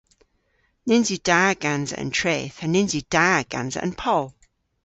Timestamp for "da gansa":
1.27-1.95, 3.13-3.79